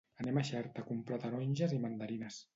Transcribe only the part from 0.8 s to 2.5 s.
a comprar taronges i mandarines.